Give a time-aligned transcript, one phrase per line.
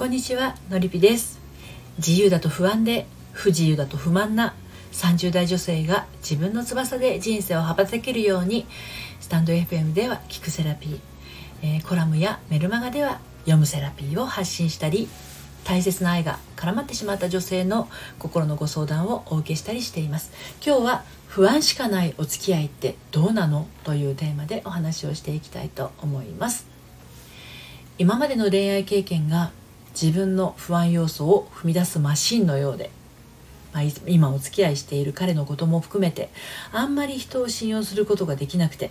[0.00, 1.38] こんにちはのりぴです。
[1.98, 4.54] 自由だと不安で不自由だと不満な
[4.92, 8.64] 30代女性が自分の翼で人生を羽ばたけるように
[9.20, 11.00] スタンド FM では聞くセラピー、
[11.62, 15.06] えー、コラムやメルマガでは読むセラピーを発信したり
[15.64, 17.86] 大切な愛が絡まってしまった女性の
[18.18, 20.32] 心のご相談をお受けしたりしています。
[20.64, 23.66] 今日は不安しかないお付き合いってどうなの？
[23.84, 26.66] というテーマでお話をしていきたいと思います。
[27.98, 29.52] 今までの恋愛経験が
[29.92, 32.90] 自分の不安要素を踏み出すマシンのようで、
[33.72, 36.30] まあ、今お付き合いしている彼のことも含めて
[36.72, 38.90] あんまり人を信用することができなくて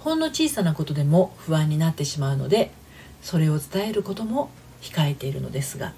[0.00, 2.70] ほんの小さなことでも不安になってしまうので
[3.22, 5.92] それを伝えることも控えているのですが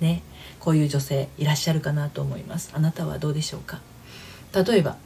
[0.00, 0.22] ね
[0.60, 2.72] こういう女性いらっしゃるかなと思います。
[2.74, 3.80] あなたはどうでしょうか？
[4.52, 4.96] 例えば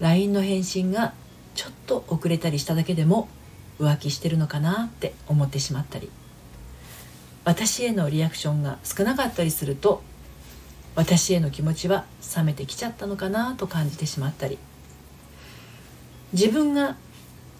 [0.00, 1.12] LINE の返信が
[1.54, 3.28] ちょっと遅れたりしただけでも
[3.78, 6.10] 浮気してるのかなって思ってしまったり
[7.48, 10.02] 私へのリアクションが少なかったりすると
[10.94, 12.04] 私への気持ちは
[12.36, 14.58] 冷めてきちゃったのかなと感じてしまったり。
[16.34, 16.94] 自分が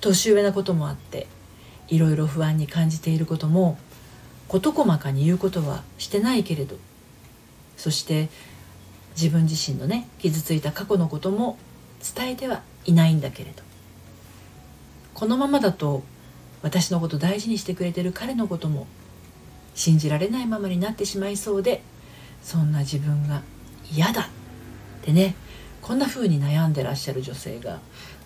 [0.02, 1.26] 年上なこともあって
[1.88, 3.78] いろいろ不安に感じていることも
[4.48, 6.76] 事細かに言うことはしてないけれど
[7.78, 8.28] そして
[9.16, 11.56] 自分自身のね傷ついた過去のことも
[12.14, 13.62] 伝えてはいないんだけれど。
[15.14, 16.02] このままだと
[16.60, 18.86] 私のこと大事にしてくれてる彼のことも
[19.78, 21.82] 信じられないままになってしまいそうで
[22.42, 23.42] そんな自分が
[23.94, 24.26] 嫌だっ
[25.02, 25.36] てね
[25.80, 27.78] こんな風に悩んでらっしゃる女性が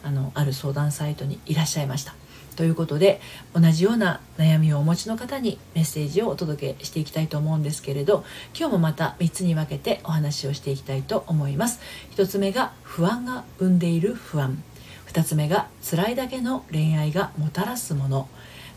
[0.03, 2.15] あのある相談サイトにいらっしゃいました。
[2.57, 3.21] ということで
[3.55, 11.81] 同じような悩みをお持ちの方にメッセージをお届けしていきたいと思うんですけれど今日もまた3つに分けてお話をしていきたいと思います。
[12.17, 14.63] 1つ目が不安が生んでいる不安。
[15.07, 18.29] 2つ目が辛いだけの恋愛がもたらすもの。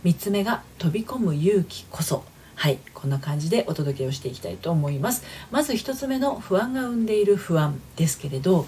[0.03, 2.23] 3つ目が飛び込む勇気こそ。
[2.55, 5.23] はいこんな感じでお届けをしていきたいと思います。
[5.51, 8.65] まず1つ目の不安が生んでいる不安ですけれど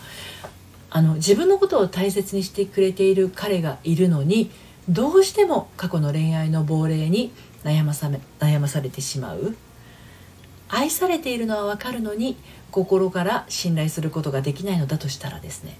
[0.89, 4.51] あの自分のことを大切にしてくれている彼がいるのに
[4.89, 7.31] どうしても過去の恋愛の亡霊に
[7.63, 9.55] 悩まさ悩まされてしまう。
[10.69, 12.37] 愛されているのは分かるのに
[12.71, 15.77] 心から信頼することができないのだとしたらですね。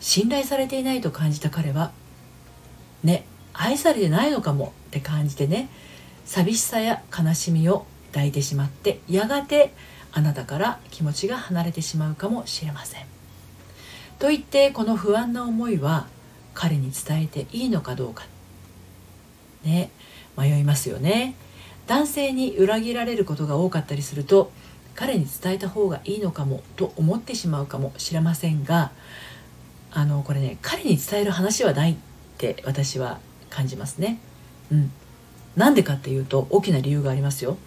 [0.00, 1.92] 信頼されていないと感じた彼は
[3.02, 5.68] ね愛されてないのかもって感じてね
[6.28, 9.72] 寂しさや悲しみを抱いてしまってやがて
[10.12, 13.06] あなたから気持ちが離れてしまうかもしれません。
[14.18, 16.06] と言ってこの不安な思いは
[16.52, 18.26] 彼に伝えていいのかどうか
[19.64, 19.90] ね
[20.36, 21.34] 迷いますよね
[21.86, 24.50] 男性に裏切られることが多かったりすると
[24.94, 28.90] 彼に伝えた方がいいのかもと思ってしまうかもしれませんが
[29.92, 31.96] あのこれね彼に伝える話はないっ
[32.36, 34.18] て私は感じますね。
[34.70, 34.92] うん、
[35.58, 37.58] なんでかっていうと大きな理由がありますよ。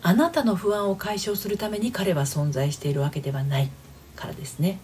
[0.00, 3.68] あなたの不安を解消するために彼は存在しているわけではない
[4.14, 4.78] からですね。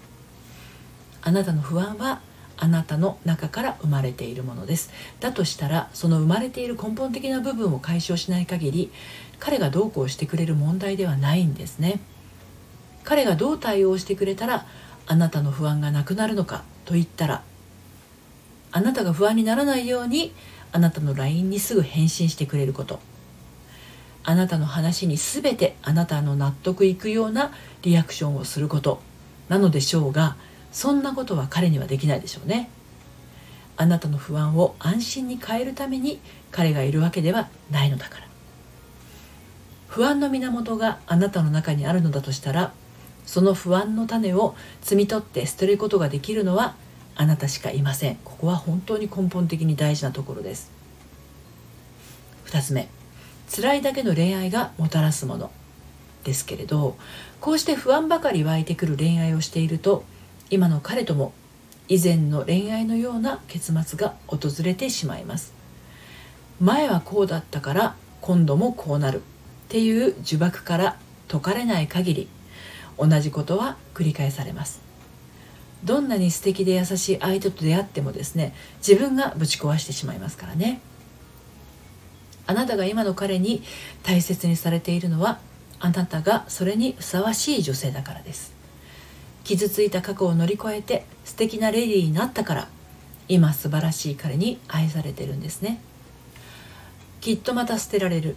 [1.22, 2.20] あなたの不安は
[2.56, 4.90] あなたの中から生まれているものです。
[5.20, 8.90] だとしたらその生まれている根本的な部分を解消しない限り
[9.38, 12.00] 彼がどうこうしてくれる問題ではないんですね。
[13.04, 14.66] 彼がどう対応してくれたら
[15.06, 17.44] あなたの不安がなくなるのかと言ったら
[18.72, 20.32] あなたが不安にならないように
[20.74, 22.98] あなたの LINE にすぐ返信してくれること。
[24.24, 27.52] あなたの話に全てあなたの納得いくような
[27.82, 29.00] リアクションをすること。
[29.48, 30.34] なのでしょうが
[30.72, 32.68] そんなことは彼にはできないでしょうね。
[33.76, 36.18] あなたの不安を安心に変えるために
[36.50, 38.26] 彼がいるわけではないのだから。
[39.86, 42.72] 不安の源があなたの中にあるのだとしたら
[43.26, 46.74] その不安の種を摘み取って捨てることができるのは
[47.16, 48.16] あなたしかいません。
[48.24, 50.70] ここは本当に根本的に大事なところです。
[52.46, 52.88] 2つ目。
[53.54, 55.50] 辛いだけの恋愛がもたらすもの
[56.24, 56.96] ですけれど
[57.40, 60.04] こうして不安ばかり湧いてくる恋愛をしていると
[60.50, 61.32] 今の彼とも
[61.88, 65.52] 以前の恋愛のような結末が訪れてしまいます。
[66.60, 69.20] 前はこうだったから今度もこうなるっ
[69.68, 70.96] ていう呪縛から
[71.28, 72.28] 解かれない限り
[72.96, 74.83] 同じことは繰り返されます。
[75.84, 80.80] どんなに素敵で優しい相手と出会ってもですね自分がぶち壊してしまいますからね。
[82.46, 83.62] あなたが今の彼に
[84.02, 85.38] 大切にされているのは
[85.80, 88.52] あなたがそれにふさわしい女性だからです。
[89.44, 92.68] 傷ついた過去を乗り越えて素敵なレディーになったから
[93.28, 95.80] 今素晴らしい彼に愛されてるんですね。
[97.20, 98.36] きっとまた捨てられる。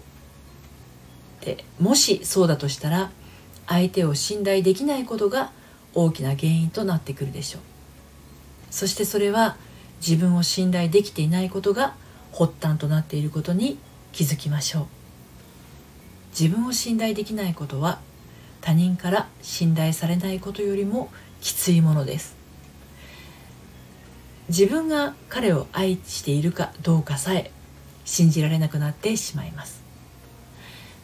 [1.42, 3.12] でもしそうだとしたら
[3.68, 5.52] 相手を信頼できないことが
[5.94, 7.62] 大きな原因となってくるでしょう。
[8.70, 9.58] そしてそれは
[10.00, 11.96] 自分を信頼できていないことが
[12.32, 13.78] 発端となっていることに
[14.12, 14.86] 気づきましょう。
[16.40, 18.00] 自分を信頼できないことは
[18.62, 21.10] 他人から信頼されないことよりも
[21.42, 22.36] きついものです。
[24.50, 27.52] 自分が彼を愛しているかどうかさえ
[28.06, 29.82] 信じられなくなってしまいます。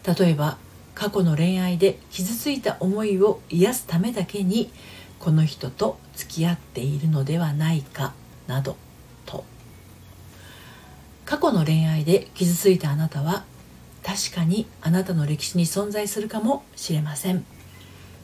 [0.06, 0.58] 例えば
[0.96, 4.72] 過去の恋愛で傷ついた思いを癒すためだけに
[5.20, 8.14] この人と付き合っているのではないか
[8.48, 8.78] など
[9.26, 9.44] と。
[11.26, 13.46] 過去の恋愛で傷ついたあなたは
[14.04, 17.46] 確かにあなたの歴史に存在するかもしれません。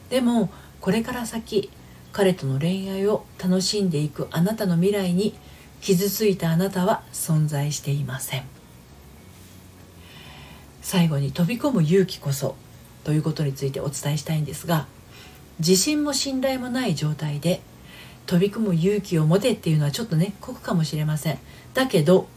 [0.09, 0.49] でも
[0.81, 1.71] これから先
[2.11, 5.35] 彼との恋愛を楽しんでいくあなたの未来に
[5.81, 8.58] 傷ついたあなたは存在していません。
[10.89, 12.55] 最後に飛び込む勇気こそ
[13.03, 14.87] ということについてお伝えしたいんですが
[15.59, 17.61] 自信も信頼もない状態で
[18.25, 21.37] 飛び込む勇気を持てっていうのはちょっとね酷かもしれません。
[21.75, 22.27] だけど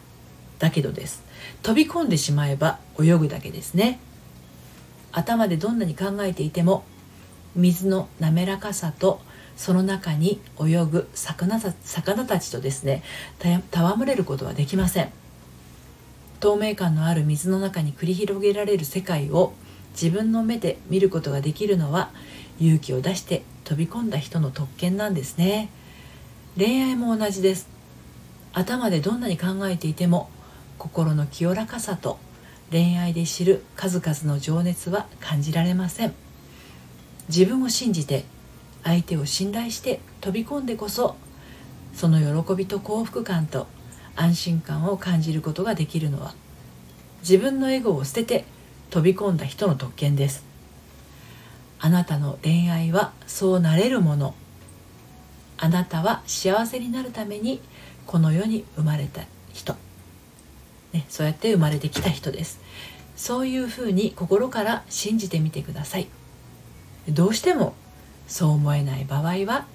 [0.59, 1.25] だけどです。
[1.63, 3.99] 飛び込んでしまえば泳ぐだけですね。
[5.13, 6.85] 頭でどんなに考えていても
[7.57, 9.23] 水の滑らかさと
[9.57, 13.03] その中に泳ぐ魚魚たちとですね
[13.41, 15.22] 戯れることはできません。
[16.43, 19.53] 透明感のある水の中に繰り広げられる世界を
[19.93, 22.11] 自分の目で見ることができるのは
[22.59, 25.71] 勇気を出して飛び込んだ人の特権なんですね。
[26.59, 27.69] 恋愛も同じです。
[28.53, 30.31] 頭でどんなに考えていても
[30.79, 32.19] 心の清らかさと
[32.73, 36.13] 恋愛で知る数々の情熱は感じられません。
[37.29, 38.25] 自分を信じて
[38.83, 41.15] 相手を信頼して飛び込んでこそ
[41.95, 43.69] その喜びと幸福感と
[44.17, 46.35] 安心感を感じることができるのは
[47.21, 48.45] 自分のエゴを捨てて
[48.91, 50.45] 飛び込んだ人の特権です。
[51.79, 54.35] あなたの恋愛はそうなれるもの。
[55.57, 57.61] あなたは幸せになるために
[58.07, 59.23] この世に生まれた
[59.53, 59.75] 人、
[60.93, 62.61] ね、そうやって生まれてきた人です。
[63.17, 66.09] そういうふうに心から信じてみてください。
[67.09, 67.75] どうしても
[68.27, 69.67] そう思えない場合は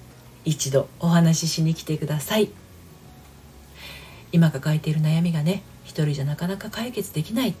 [0.44, 2.50] 一度お話ししに来てください。
[4.32, 7.54] 今抱えている悩みがね一人じゃなかなか解決できない。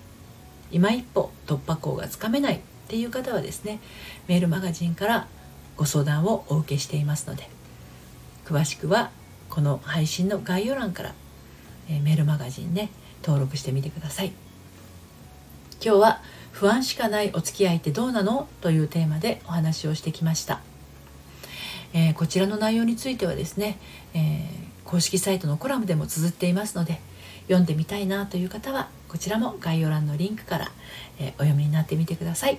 [0.70, 2.56] 今一歩突破口がつかめない。
[2.56, 3.80] っていう方はですね
[4.28, 5.28] メールマガジンから
[5.76, 7.48] ご相談をお受けしていますので
[8.46, 9.10] 詳しくは
[9.50, 11.14] この配信の概要欄から、
[11.90, 12.88] えメールマガジンね
[13.22, 14.32] 登録してみてください。
[15.84, 16.22] 今日は
[16.52, 18.48] 不安しかないお付き合いってどうなの？
[18.60, 20.60] というテーマでお話をしてきました。
[21.92, 23.78] えー、こちらの内容についてはですね、
[24.14, 24.42] えー、
[24.88, 26.98] 公式サイトのコラムでも綴っていますので
[27.42, 30.70] 読んでみたいなという方はこちらも概要欄のリンクから、
[31.18, 32.58] えー、お読みになってみてください。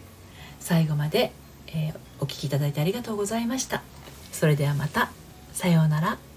[0.60, 1.32] 最後まで、
[1.68, 3.82] えお聴きいただいてありがとうございました。
[4.32, 5.12] それではまた。
[5.54, 6.29] さようなら。